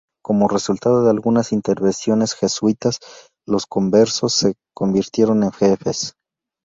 Como 0.23 0.47
resultado 0.47 1.03
de 1.03 1.11
algunas 1.11 1.51
intervenciones 1.51 2.33
jesuitas, 2.33 2.97
los 3.45 3.67
conversos 3.67 4.33
se 4.33 4.55
convirtieron 4.73 5.43
en 5.43 5.51
jefes. 5.51 6.15